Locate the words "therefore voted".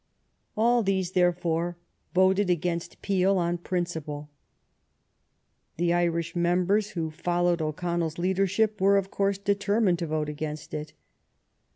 1.11-2.49